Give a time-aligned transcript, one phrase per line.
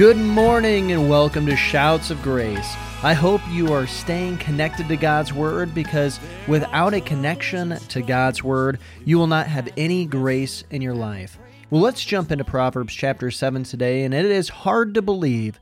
[0.00, 2.74] Good morning and welcome to Shouts of Grace.
[3.02, 8.42] I hope you are staying connected to God's Word because without a connection to God's
[8.42, 11.38] Word, you will not have any grace in your life.
[11.68, 15.60] Well, let's jump into Proverbs chapter 7 today, and it is hard to believe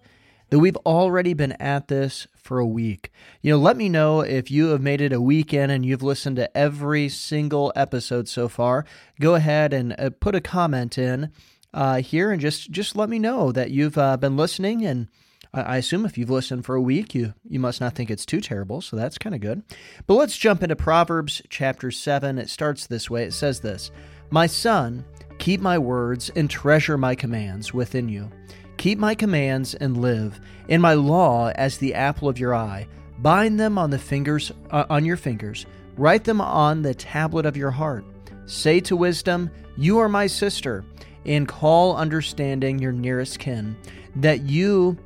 [0.51, 3.11] that we've already been at this for a week.
[3.43, 6.37] You know, let me know if you have made it a weekend and you've listened
[6.37, 8.85] to every single episode so far.
[9.21, 11.33] Go ahead and uh, put a comment in
[11.75, 14.85] uh, here and just just let me know that you've uh, been listening.
[14.85, 15.09] And
[15.53, 18.41] I, assume if you've listened for a week, you you must not think it's too
[18.41, 18.81] terrible.
[18.81, 19.63] So that's kind of good.
[20.07, 22.39] But let's jump into Proverbs chapter seven.
[22.39, 23.25] It starts this way.
[23.25, 23.91] It says this:
[24.31, 25.05] "My son,
[25.39, 28.31] keep my words and treasure my commands within you."
[28.77, 32.87] Keep my commands and live, in my law as the apple of your eye.
[33.19, 35.67] Bind them on the fingers uh, on your fingers.
[35.97, 38.05] Write them on the tablet of your heart.
[38.47, 40.85] Say to wisdom, "You are my sister,"
[41.25, 43.77] and call understanding your nearest kin,
[44.17, 44.99] that you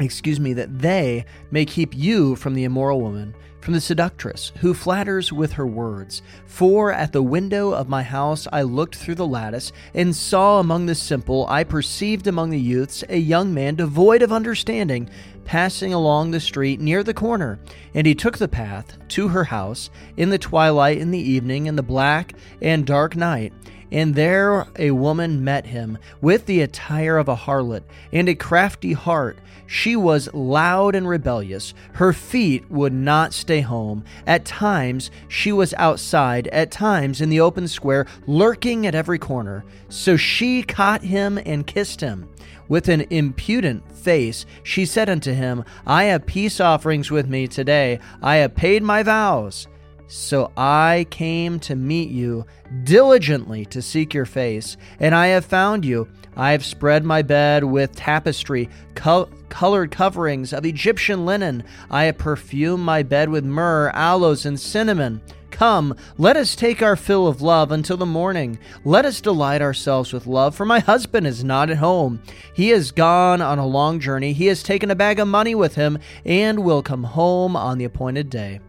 [0.00, 4.74] excuse me, that they may keep you from the immoral woman, from the seductress, who
[4.74, 6.22] flatters with her words.
[6.46, 10.86] For at the window of my house I looked through the lattice, and saw among
[10.86, 15.08] the simple, I perceived among the youths a young man devoid of understanding,
[15.44, 17.58] passing along the street near the corner.
[17.94, 21.76] And he took the path to her house in the twilight, in the evening, in
[21.76, 23.52] the black and dark night.
[23.92, 28.94] And there a woman met him with the attire of a harlot and a crafty
[28.94, 29.38] heart.
[29.66, 31.74] She was loud and rebellious.
[31.92, 34.04] Her feet would not stay home.
[34.26, 39.62] At times she was outside, at times in the open square, lurking at every corner.
[39.90, 42.30] So she caught him and kissed him.
[42.68, 48.00] With an impudent face, she said unto him, I have peace offerings with me today.
[48.22, 49.68] I have paid my vows.
[50.14, 52.44] So I came to meet you
[52.84, 56.06] diligently to seek your face, and I have found you.
[56.36, 61.64] I have spread my bed with tapestry, col- colored coverings of Egyptian linen.
[61.90, 65.22] I have perfumed my bed with myrrh, aloes, and cinnamon.
[65.50, 68.58] Come, let us take our fill of love until the morning.
[68.84, 72.22] Let us delight ourselves with love, for my husband is not at home.
[72.52, 74.34] He has gone on a long journey.
[74.34, 77.86] He has taken a bag of money with him and will come home on the
[77.86, 78.60] appointed day.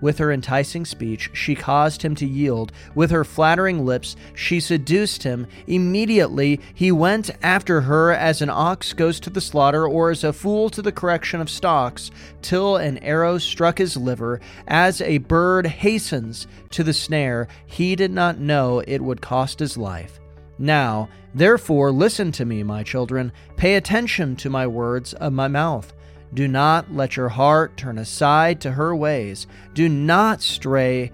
[0.00, 2.72] With her enticing speech, she caused him to yield.
[2.94, 5.46] With her flattering lips, she seduced him.
[5.66, 10.32] Immediately, he went after her as an ox goes to the slaughter, or as a
[10.32, 12.10] fool to the correction of stocks,
[12.42, 14.40] till an arrow struck his liver.
[14.66, 19.76] As a bird hastens to the snare, he did not know it would cost his
[19.76, 20.20] life.
[20.58, 23.32] Now, therefore, listen to me, my children.
[23.56, 25.92] Pay attention to my words of my mouth.
[26.32, 29.46] Do not let your heart turn aside to her ways.
[29.74, 31.10] Do not stray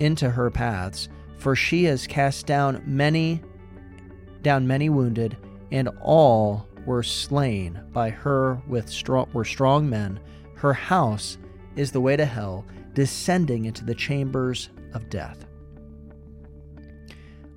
[0.00, 1.08] into her paths,
[1.38, 3.42] for she has cast down many
[4.42, 5.36] down many wounded,
[5.72, 10.18] and all were slain by her with strong were strong men.
[10.54, 11.38] Her house
[11.76, 12.64] is the way to hell,
[12.94, 15.47] descending into the chambers of death.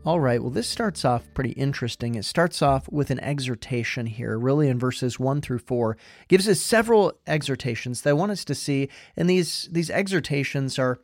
[0.04, 2.16] All right, well, this starts off pretty interesting.
[2.16, 5.96] It starts off with an exhortation here, really in verses 1 through 4.
[6.28, 11.00] gives us several exhortations that I want us to see, and these, these exhortations are,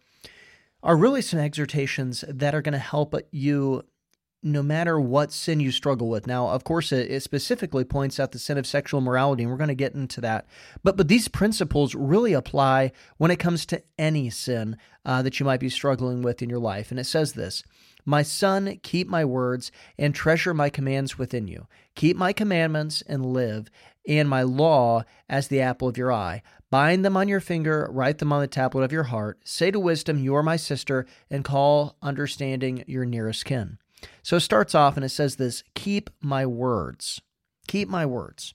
[0.82, 3.84] are really some exhortations that are going to help you
[4.42, 6.26] no matter what sin you struggle with.
[6.26, 9.58] Now, of course, it, it, specifically points out the sin of sexual morality, and we're
[9.58, 10.48] going to get into that.
[10.84, 15.46] But but these principles really apply when it comes to any sin uh, that you
[15.46, 16.92] might be struggling with in your life.
[16.92, 17.64] And it says this
[18.08, 21.68] my son, keep my words and treasure my commands within you.
[21.94, 23.70] Keep my commandments and live,
[24.08, 26.42] and my law as the apple of your eye.
[26.70, 29.40] Bind them on your finger, write them on the tablet of your heart.
[29.44, 33.78] Say to wisdom, You are my sister, and call understanding your nearest kin.
[34.24, 37.22] So it starts off and it says this Keep my words.
[37.68, 38.54] Keep my words.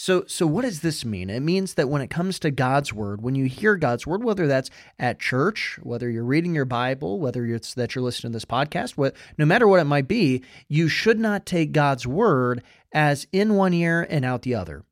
[0.00, 1.28] So, so what does this mean?
[1.28, 4.46] It means that when it comes to God's word, when you hear God's word, whether
[4.46, 8.44] that's at church, whether you're reading your Bible, whether it's that you're listening to this
[8.44, 12.62] podcast, what, no matter what it might be, you should not take God's word
[12.92, 14.84] as in one ear and out the other.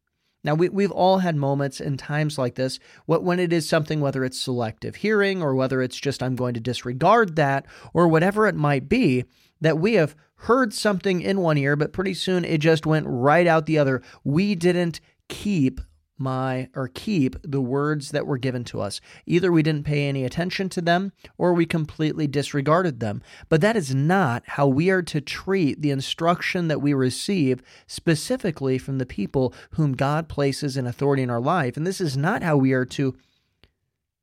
[0.42, 4.00] Now, we, we've all had moments and times like this what, when it is something,
[4.00, 8.48] whether it's selective hearing or whether it's just I'm going to disregard that or whatever
[8.48, 9.24] it might be,
[9.60, 13.46] that we have heard something in one ear, but pretty soon it just went right
[13.46, 14.02] out the other.
[14.24, 15.80] We didn't keep
[16.18, 19.00] my or keep the words that were given to us.
[19.26, 23.22] Either we didn't pay any attention to them or we completely disregarded them.
[23.48, 28.78] But that is not how we are to treat the instruction that we receive specifically
[28.78, 31.76] from the people whom God places in authority in our life.
[31.76, 33.16] And this is not how we are to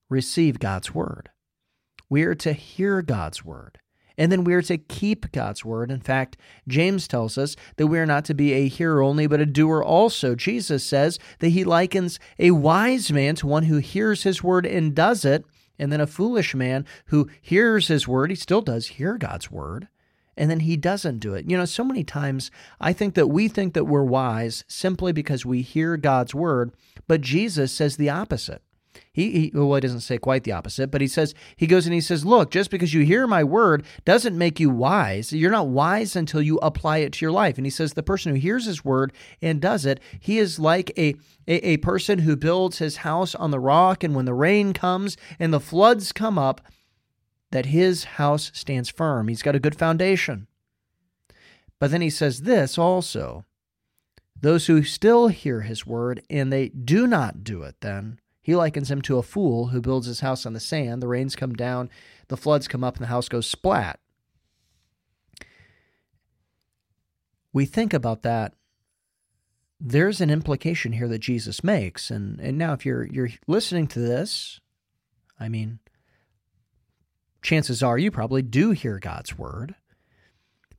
[0.09, 1.29] receive God's word.
[2.09, 3.79] We are to hear God's word
[4.17, 5.89] And then we are to keep God's word.
[5.89, 6.37] In fact,
[6.67, 9.83] James tells us that we are not to be a hearer only, but a doer
[9.83, 10.35] also.
[10.35, 14.93] Jesus says that he likens a wise man to one who hears his word and
[14.93, 15.45] does it,
[15.79, 19.87] and then a foolish man who hears his word, he still does hear God's word,
[20.37, 21.49] and then he doesn't do it.
[21.49, 25.45] You know, so many times I think that we think that we're wise simply because
[25.45, 26.71] we hear God's word,
[27.07, 28.61] but Jesus says the opposite.
[29.13, 31.93] He, he, well, he doesn't say quite the opposite, but he says he goes and
[31.93, 35.31] he says, "Look, just because you hear my word doesn't make you wise.
[35.31, 38.31] You're not wise until you apply it to your life." And he says the person
[38.33, 41.15] who hears his word and does it, he is like a,
[41.47, 45.15] a, a person who builds his house on the rock, and when the rain comes
[45.37, 46.59] and the floods come up,
[47.51, 49.27] that his house stands firm.
[49.27, 50.47] He's got a good foundation.
[51.79, 53.45] But then he says this also:
[54.41, 58.91] those who still hear his word and they do not do it, then he likens
[58.91, 61.01] him to a fool who builds his house on the sand.
[61.01, 61.89] The rains come down,
[62.27, 63.99] the floods come up, and the house goes splat.
[67.53, 68.53] We think about that.
[69.79, 72.11] There's an implication here that Jesus makes.
[72.11, 74.59] And, and now, if you're, you're listening to this,
[75.39, 75.79] I mean,
[77.41, 79.75] chances are you probably do hear God's word.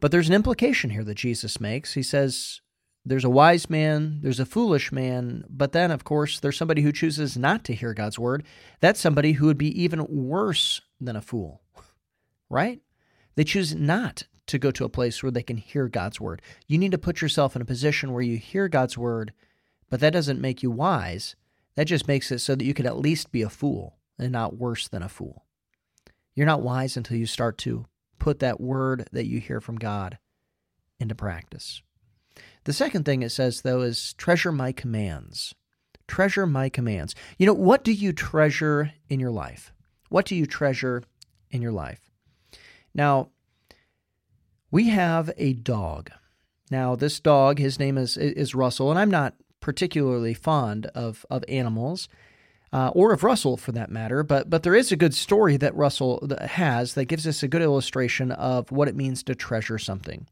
[0.01, 1.95] But there's an implication here that Jesus makes.
[1.95, 2.61] He says,
[3.07, 6.93] there's a wise man, there's a foolish man, but then, of course, there's somebody who
[6.93, 8.45] chooses not to hear God's word.
[8.81, 11.61] That's somebody who would be even worse than a fool,
[12.49, 12.81] right?
[13.35, 16.41] They choose not to go to a place where they can hear God's word.
[16.67, 19.33] You need to put yourself in a position where you hear God's word,
[19.91, 21.37] but that doesn't make you wise.
[21.77, 24.57] That just makes it so that you could at least be a fool and not
[24.57, 25.45] worse than a fool.
[26.35, 27.87] You're not wise until you start to
[28.19, 30.19] put that word that you hear from God
[30.99, 31.83] into practice.
[32.65, 35.55] The second thing it says, though, is treasure my commands.
[36.07, 37.15] Treasure my commands.
[37.39, 39.73] You know, what do you treasure in your life?
[40.09, 41.03] What do you treasure
[41.51, 42.01] in your life?
[42.95, 43.31] Now,
[44.71, 46.11] we have a dog.
[46.71, 51.45] Now, this dog, his name is, is Russell, and I'm not particularly fond of, of
[51.49, 52.09] animals.
[52.73, 54.25] Uh, or of Russell for that matter.
[54.25, 57.63] But but there is a good story that Russell has that gives us a good
[57.63, 60.27] illustration of what it means to treasure something.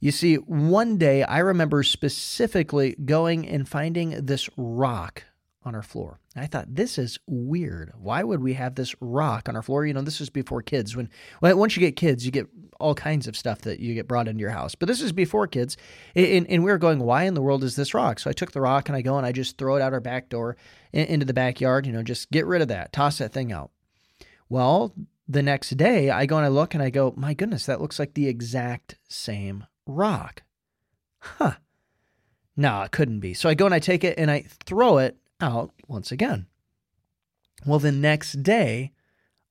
[0.00, 5.24] You see, one day I remember specifically going and finding this rock
[5.62, 6.18] on our floor.
[6.34, 7.92] I thought this is weird.
[7.98, 9.84] Why would we have this rock on our floor?
[9.84, 10.96] You know, this is before kids.
[10.96, 11.10] When,
[11.42, 12.46] once you get kids, you get
[12.78, 14.74] all kinds of stuff that you get brought into your house.
[14.74, 15.76] But this is before kids,
[16.16, 18.20] and, and we were going, why in the world is this rock?
[18.20, 20.00] So I took the rock and I go and I just throw it out our
[20.00, 20.56] back door
[20.94, 21.86] into the backyard.
[21.86, 23.70] You know, just get rid of that, toss that thing out.
[24.48, 24.94] Well,
[25.28, 27.98] the next day I go and I look and I go, my goodness, that looks
[27.98, 30.42] like the exact same rock.
[31.18, 31.54] Huh.
[32.56, 33.34] No, it couldn't be.
[33.34, 36.46] So I go and I take it and I throw it out once again.
[37.66, 38.92] Well, the next day,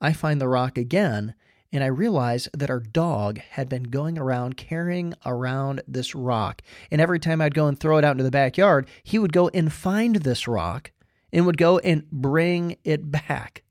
[0.01, 1.35] I find the rock again
[1.71, 6.61] and I realize that our dog had been going around carrying around this rock.
[6.89, 9.49] And every time I'd go and throw it out into the backyard, he would go
[9.49, 10.91] and find this rock
[11.31, 13.63] and would go and bring it back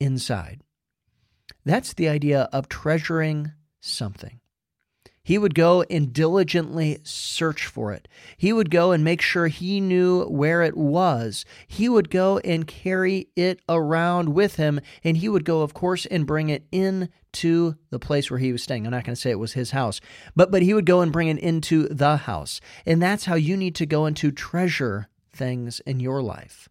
[0.00, 0.62] inside.
[1.64, 4.40] That's the idea of treasuring something.
[5.26, 8.06] He would go and diligently search for it.
[8.36, 11.44] He would go and make sure he knew where it was.
[11.66, 14.80] He would go and carry it around with him.
[15.02, 18.62] And he would go, of course, and bring it into the place where he was
[18.62, 18.86] staying.
[18.86, 20.00] I'm not going to say it was his house,
[20.36, 22.60] but, but he would go and bring it into the house.
[22.86, 26.68] And that's how you need to go and to treasure things in your life.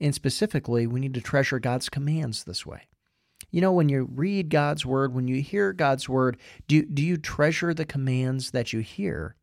[0.00, 2.84] And specifically, we need to treasure God's commands this way.
[3.52, 7.18] You know, when you read God's word, when you hear God's word, do, do you
[7.18, 9.36] treasure the commands that you hear?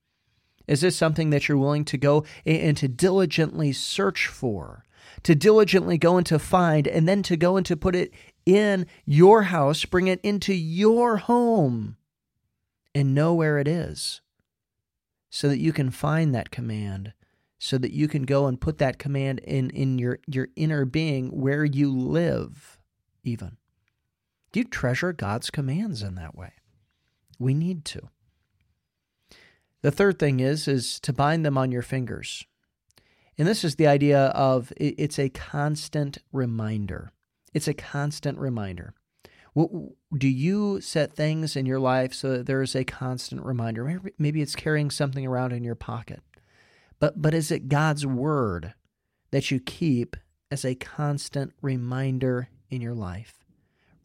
[0.68, 4.84] Is this something that you're willing to go and to diligently search for,
[5.24, 8.12] to diligently go and to find, and then to go and to put it
[8.46, 11.96] in your house, bring it into your home,
[12.96, 14.22] and know where it is
[15.30, 17.14] so that you can find that command,
[17.60, 21.30] so that you can go and put that command in, in your, your inner being
[21.30, 22.80] where you live,
[23.24, 23.58] even.
[24.52, 26.54] Do you treasure God's commands in that way?
[27.38, 28.10] We need to.
[29.82, 32.46] The third thing is is to bind them on your fingers.
[33.38, 37.12] And this is the idea of it's a constant reminder.
[37.54, 38.94] It's a constant reminder.
[39.56, 44.02] Do you set things in your life so that there is a constant reminder?
[44.18, 46.22] Maybe it's carrying something around in your pocket.
[47.00, 48.74] But but is it God's word
[49.32, 50.18] that you keep
[50.52, 53.39] as a constant reminder in your life?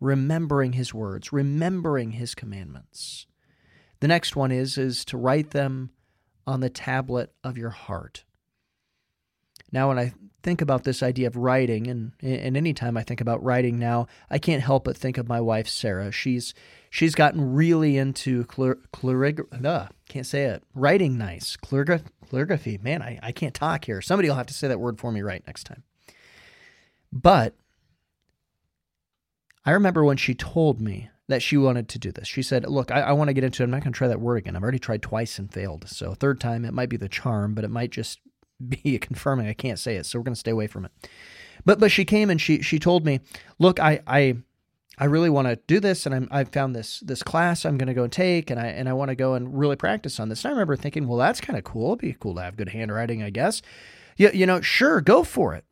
[0.05, 3.27] Remembering his words, remembering his commandments.
[4.01, 5.91] The next one is is to write them
[6.47, 8.25] on the tablet of your heart.
[9.73, 13.43] Now when I think about this idea of writing, and and anytime I think about
[13.43, 16.13] writing now, I can't help but think of my wife Sarah.
[16.13, 16.53] She's
[16.91, 19.43] she's gotten really into calligraphy.
[19.65, 20.63] Uh, can't say it.
[20.75, 22.79] Writing nice calligraphy.
[22.79, 24.03] Man, I, I can't talk here.
[24.03, 25.83] Somebody will have to say that word for me right next time.
[27.11, 27.55] But
[29.65, 32.29] I remember when she told me that she wanted to do this.
[32.29, 33.65] She said, Look, I, I want to get into it.
[33.65, 34.57] I'm not going to try that word again.
[34.57, 35.89] I've already tried twice and failed.
[35.89, 38.21] So, third time, it might be the charm, but it might just
[38.69, 40.07] be confirming I can't say it.
[40.07, 40.93] So, we're going to stay away from it.
[41.65, 43.21] But but she came and she she told me,
[43.59, 44.37] Look, I, I
[44.99, 47.89] I really want to do this, and I'm, I've found this this class I'm going
[47.89, 50.29] to go and take, and I and I want to go and really practice on
[50.29, 50.45] this.
[50.45, 51.89] And I remember thinking, well, that's kind of cool.
[51.89, 53.63] It'd be cool to have good handwriting, I guess.
[54.17, 55.65] Yeah, you know, sure, go for it.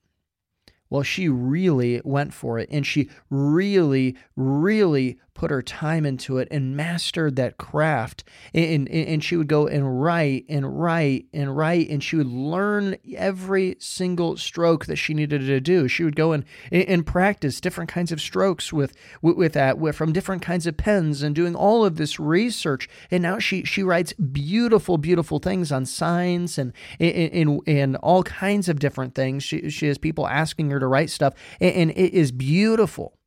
[0.92, 6.48] Well, she really went for it and she really, really put her time into it
[6.50, 8.24] and mastered that craft.
[8.52, 12.26] And, and, and she would go and write and write and write, and she would
[12.26, 15.88] learn every single stroke that she needed to do.
[15.88, 19.96] She would go and, and practice different kinds of strokes with, with, with that with,
[19.96, 22.88] from different kinds of pens and doing all of this research.
[23.10, 28.68] And now she, she writes beautiful, beautiful things on signs and, and, and, all kinds
[28.68, 29.42] of different things.
[29.42, 33.18] She, she has people asking her to write stuff, and, and it is beautiful.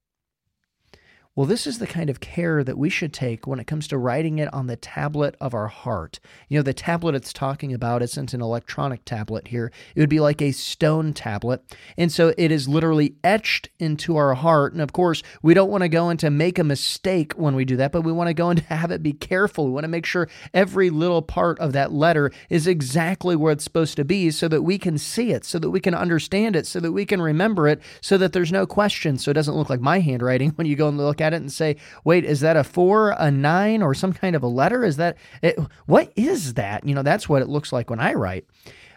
[1.37, 3.97] Well, this is the kind of care that we should take when it comes to
[3.97, 6.21] writing it on the tablet of our heart.
[6.47, 10.21] You know, the tablet it's talking about isn't an electronic tablet here, it would be
[10.21, 11.61] like a stone tablet.
[11.97, 14.71] And so it is literally etched into our heart.
[14.71, 17.75] And of course, we don't want to go into make a mistake when we do
[17.75, 19.65] that, but we want to go and have it be careful.
[19.65, 23.65] We want to make sure every little part of that letter is exactly where it's
[23.65, 26.65] supposed to be so that we can see it, so that we can understand it,
[26.65, 29.17] so that we can remember it, so that there's no question.
[29.17, 31.41] So it doesn't look like my handwriting when you go and look at at it
[31.41, 34.83] and say, wait, is that a four, a nine, or some kind of a letter?
[34.83, 36.87] Is that it, what is that?
[36.87, 38.45] You know, that's what it looks like when I write.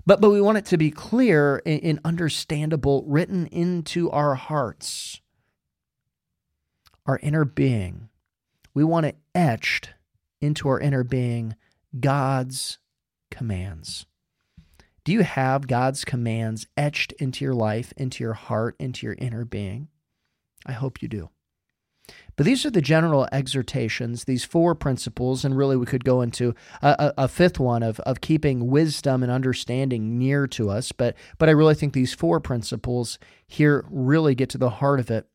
[0.06, 5.20] But but we want it to be clear and, and understandable, written into our hearts,
[7.06, 8.08] our inner being.
[8.74, 9.90] We want it etched
[10.40, 11.56] into our inner being
[11.98, 12.78] God's
[13.30, 14.06] commands.
[15.04, 19.44] Do you have God's commands etched into your life, into your heart, into your inner
[19.44, 19.88] being?
[20.66, 21.30] I hope you do.
[22.38, 26.54] But these are the general exhortations, these four principles, and really we could go into
[26.80, 30.92] a, a, a, fifth one of, of keeping wisdom and understanding near to us.
[30.92, 33.18] But but I really think these four principles
[33.48, 35.26] here really get to the heart of it.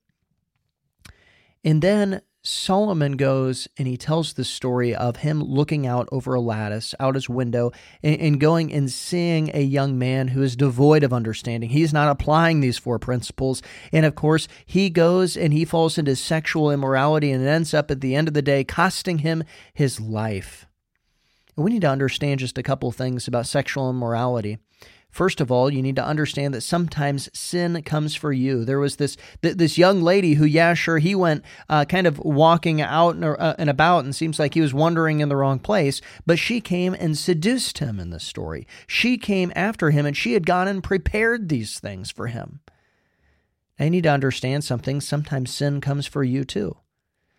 [1.65, 6.41] And then Solomon goes and he tells the story of him looking out over a
[6.41, 7.71] lattice, out his window,
[8.03, 11.69] and, and, going and seeing a young man who is devoid of understanding.
[11.69, 13.61] He's not applying these four principles.
[13.93, 18.01] And of course, he goes and he falls into sexual immorality and ends up at
[18.01, 20.65] the end of the day costing him his life.
[21.55, 24.57] And we need to understand just a couple things about sexual immorality.
[25.13, 28.65] First of all, you need to understand that sometimes sin comes for you.
[28.65, 32.81] There was this this young lady who, yeah, sure, he went uh, kind of walking
[32.81, 36.01] out and, uh, and about, and seems like he was wandering in the wrong place.
[36.25, 38.65] But she came and seduced him in this story.
[38.87, 42.61] She came after him, and she had gone and prepared these things for him.
[43.79, 44.99] I need to understand something.
[44.99, 46.75] Sometimes sin comes for you too.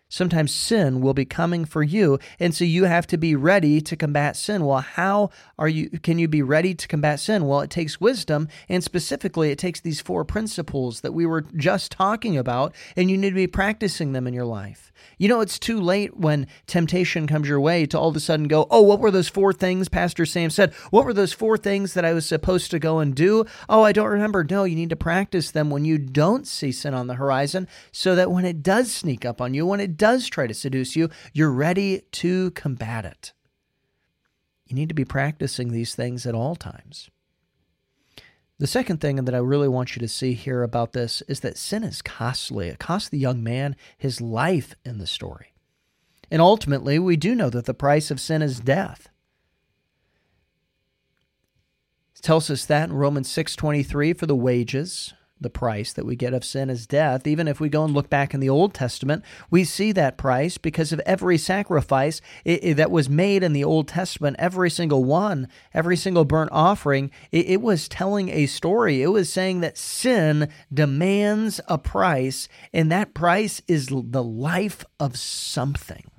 [0.07, 3.95] Sometimes sin will be coming for you, and so you have to be ready to
[3.95, 4.65] combat sin.
[4.65, 7.47] Well, how are you can you be ready to combat sin?
[7.47, 11.91] Well, it takes wisdom, and specifically it takes these four principles that we were just
[11.91, 14.91] talking about, and you need to be practicing them in your life.
[15.17, 18.47] You know, it's too late when temptation comes your way to all of a sudden
[18.47, 20.73] go, Oh, what were those four things Pastor Sam said?
[20.91, 23.45] What were those four things that I was supposed to go and do?
[23.69, 24.43] Oh, I don't remember.
[24.43, 28.15] No, you need to practice them when you don't see sin on the horizon so
[28.15, 31.09] that when it does sneak up on you, when it does try to seduce you,
[31.33, 33.33] you're ready to combat it.
[34.65, 37.09] You need to be practicing these things at all times.
[38.57, 41.57] The second thing that I really want you to see here about this is that
[41.57, 42.69] sin is costly.
[42.69, 45.53] It cost the young man his life in the story.
[46.31, 49.09] And ultimately, we do know that the price of sin is death.
[52.15, 56.33] It tells us that in Romans 6:23 for the wages the price that we get
[56.33, 57.27] of sin is death.
[57.27, 60.57] Even if we go and look back in the Old Testament, we see that price
[60.57, 65.03] because of every sacrifice it, it, that was made in the Old Testament, every single
[65.03, 69.01] one, every single burnt offering, it, it was telling a story.
[69.01, 75.17] It was saying that sin demands a price, and that price is the life of
[75.17, 76.09] something.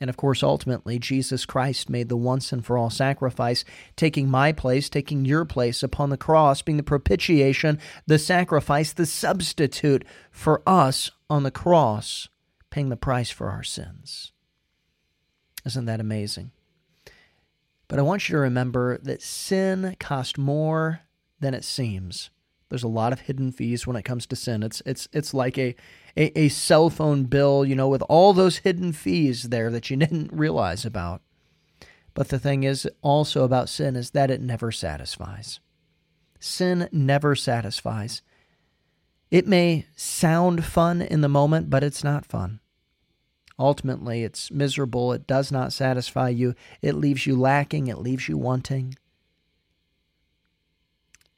[0.00, 3.64] And of course, ultimately, Jesus Christ made the once and for all sacrifice,
[3.96, 9.06] taking my place, taking your place upon the cross, being the propitiation, the sacrifice, the
[9.06, 12.28] substitute for us on the cross,
[12.70, 14.32] paying the price for our sins.
[15.64, 16.52] Isn't that amazing?
[17.88, 21.00] But I want you to remember that sin cost more
[21.40, 22.30] than it seems.
[22.68, 24.62] There's a lot of hidden fees when it comes to sin.
[24.62, 25.76] It's it's it's like a,
[26.16, 29.96] a, a cell phone bill, you know, with all those hidden fees there that you
[29.98, 31.22] didn't realize about.
[32.14, 35.60] But the thing is also about sin is that it never satisfies.
[36.40, 38.22] Sin never satisfies.
[39.30, 42.60] It may sound fun in the moment, but it's not fun.
[43.58, 45.12] Ultimately, it's miserable.
[45.12, 46.54] It does not satisfy you.
[46.82, 47.86] It leaves you lacking.
[47.86, 48.96] It leaves you wanting.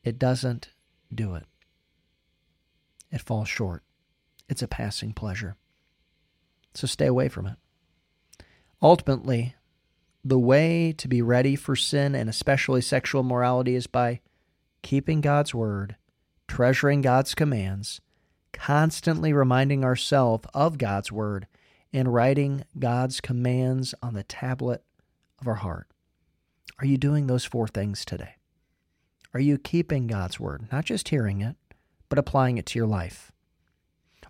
[0.04, 0.70] It doesn't
[1.14, 1.44] do it.
[3.10, 3.82] It falls short.
[4.48, 5.56] It's a passing pleasure.
[6.74, 7.56] So stay away from it.
[8.80, 9.54] Ultimately,
[10.24, 14.20] the way to be ready for sin and especially sexual morality is by
[14.82, 15.96] keeping God's word,
[16.46, 18.00] treasuring God's commands,
[18.52, 21.46] constantly reminding ourselves of God's word,
[21.92, 24.82] and writing God's commands on the tablet
[25.40, 25.88] of our heart.
[26.78, 28.38] Are you doing those four things today?
[29.35, 31.56] Are you keeping God's word, not just hearing it,
[32.08, 33.30] but applying it to your life?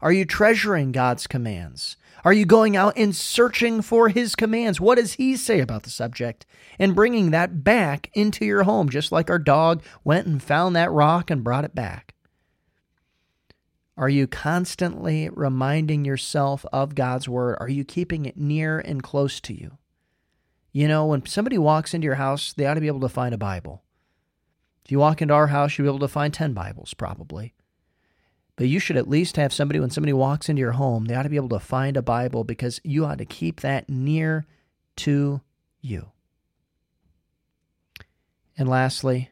[0.00, 1.96] Are you treasuring God's commands?
[2.24, 4.80] Are you going out and searching for His commands?
[4.80, 6.46] What does He say about the subject?
[6.78, 10.90] And bringing that back into your home, just like our dog went and found that
[10.90, 12.14] rock and brought it back.
[13.96, 17.56] Are you constantly reminding yourself of God's word?
[17.58, 19.78] Are you keeping it near and close to you?
[20.72, 23.34] You know, when somebody walks into your house, they ought to be able to find
[23.34, 23.82] a Bible.
[24.88, 27.52] If you walk into our house, you'll be able to find 10 Bibles, probably.
[28.56, 31.24] But you should at least have somebody, when somebody walks into your home, they ought
[31.24, 34.46] to be able to find a Bible because you ought to keep that near
[34.96, 35.42] to
[35.82, 36.06] you.
[38.56, 39.28] And lastly,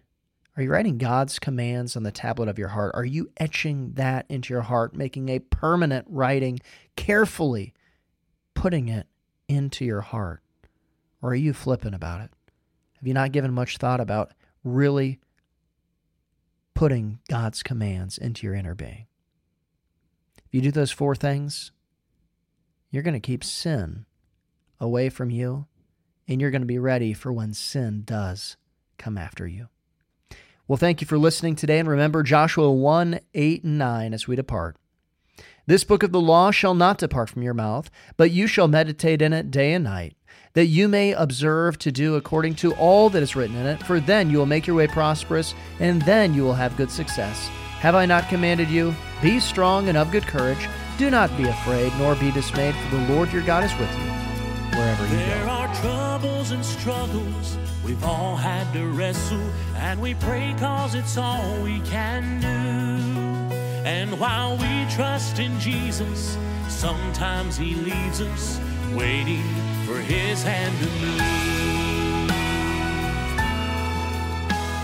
[0.58, 2.92] are you writing God's commands on the tablet of your heart?
[2.94, 6.60] Are you etching that into your heart, making a permanent writing,
[6.96, 7.72] carefully
[8.52, 9.06] putting it
[9.48, 10.42] into your heart?
[11.22, 12.30] Or are you flippant about it?
[12.98, 14.32] Have you not given much thought about
[14.62, 15.18] really
[16.76, 19.06] putting God's commands into your inner being.
[20.36, 21.72] If you do those four things,
[22.90, 24.04] you're going to keep sin
[24.78, 25.66] away from you,
[26.28, 28.56] and you're going to be ready for when sin does
[28.98, 29.68] come after you.
[30.68, 34.36] Well, thank you for listening today, and remember Joshua 1 8 and 9 as we
[34.36, 34.76] depart.
[35.66, 39.22] This book of the law shall not depart from your mouth, but you shall meditate
[39.22, 40.16] in it day and night
[40.54, 44.00] that you may observe to do according to all that is written in it, for
[44.00, 47.48] then you will make your way prosperous, and then you will have good success.
[47.80, 48.94] Have I not commanded you?
[49.20, 50.68] Be strong and of good courage.
[50.98, 54.16] Do not be afraid, nor be dismayed, for the Lord your God is with you
[54.76, 55.16] wherever you go.
[55.16, 61.16] There are troubles and struggles we've all had to wrestle, and we pray cause it's
[61.16, 63.54] all we can do.
[63.86, 66.36] And while we trust in Jesus,
[66.68, 68.60] sometimes He leaves us
[68.94, 69.44] waiting
[69.96, 71.20] for his hand to move.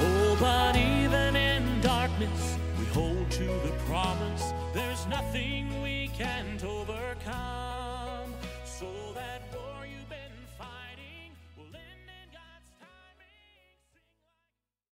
[0.01, 4.53] Oh, but even in darkness, we hold to the promise.
[4.72, 7.12] There's nothing we can't overcome.